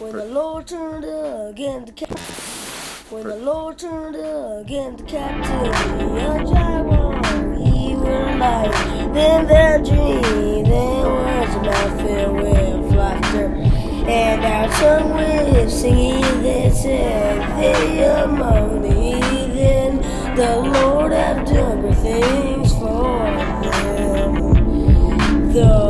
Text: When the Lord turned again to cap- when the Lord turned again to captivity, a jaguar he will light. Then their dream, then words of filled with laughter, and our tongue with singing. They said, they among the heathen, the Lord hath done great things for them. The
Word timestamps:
When 0.00 0.16
the 0.16 0.24
Lord 0.24 0.66
turned 0.66 1.04
again 1.04 1.84
to 1.84 1.92
cap- 1.92 2.18
when 3.10 3.24
the 3.24 3.36
Lord 3.36 3.76
turned 3.76 4.16
again 4.16 4.96
to 4.96 5.04
captivity, 5.04 6.04
a 6.16 6.38
jaguar 6.42 7.20
he 7.58 7.94
will 7.96 8.38
light. 8.38 8.72
Then 9.12 9.46
their 9.46 9.78
dream, 9.78 10.64
then 10.64 11.04
words 11.04 11.54
of 11.54 12.00
filled 12.00 12.36
with 12.36 12.94
laughter, 12.94 13.48
and 14.08 14.42
our 14.42 14.68
tongue 14.68 15.16
with 15.16 15.70
singing. 15.70 16.42
They 16.42 16.70
said, 16.70 17.60
they 17.60 18.02
among 18.02 18.80
the 18.80 18.94
heathen, 19.26 20.00
the 20.34 20.56
Lord 20.80 21.12
hath 21.12 21.46
done 21.46 21.82
great 21.82 21.96
things 21.98 22.72
for 22.72 23.20
them. 23.60 24.32
The 25.52 25.89